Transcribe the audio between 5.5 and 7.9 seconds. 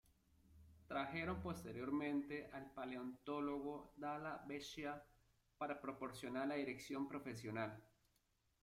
para proporcionar la dirección profesional.